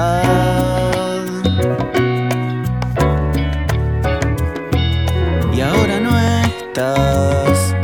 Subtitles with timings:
[5.53, 7.75] Y ahora no estás,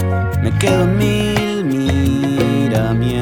[0.42, 3.12] me quedo en mil miramientos.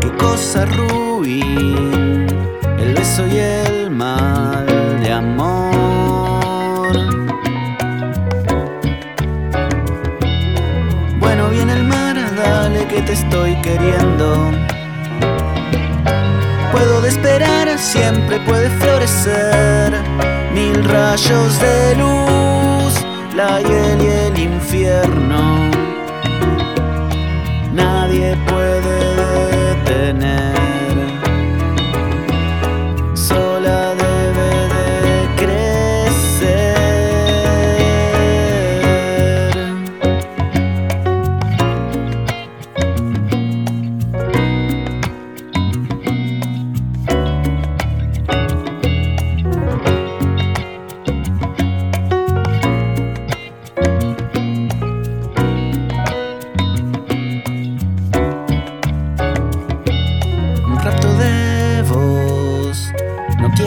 [0.00, 2.28] Qué cosa ruin,
[2.78, 4.77] el beso y el mal
[13.08, 14.50] te estoy queriendo.
[16.70, 19.94] Puedo esperar, siempre puede florecer
[20.52, 22.92] mil rayos de luz,
[23.34, 25.70] la hiel y el infierno.
[27.72, 29.27] Nadie puede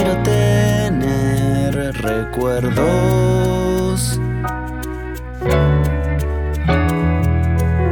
[0.01, 2.79] quiero tener recuerdos.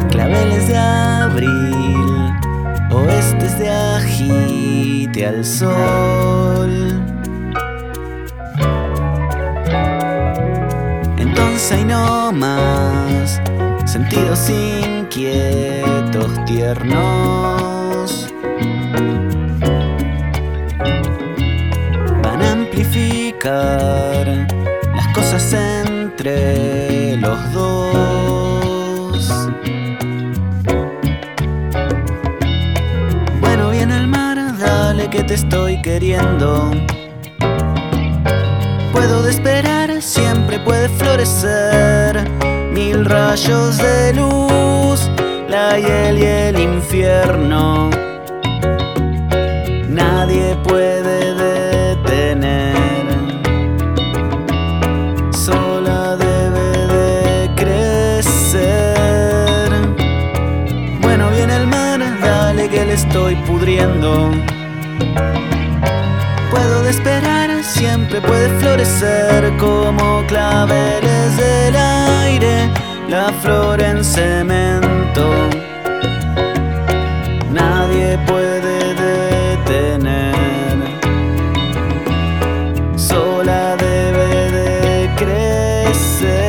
[0.10, 2.34] Claveles de abril,
[2.92, 7.00] oestes de agite al sol.
[11.18, 13.40] Entonces hay no más
[13.86, 17.69] sentidos inquietos, tiernos.
[25.54, 28.30] Entre los dos.
[33.40, 36.72] Bueno, viene el mar, dale que te estoy queriendo.
[38.92, 42.30] Puedo de esperar, siempre puede florecer
[42.72, 45.10] mil rayos de luz,
[45.48, 47.99] la hiel y el infierno
[62.86, 64.32] le estoy pudriendo.
[66.52, 72.70] Puedo esperar, siempre puede florecer como claveles del aire,
[73.08, 75.50] la flor en cemento
[77.52, 78.94] nadie puede
[79.66, 80.78] detener.
[82.96, 86.49] Sola debe de crecer.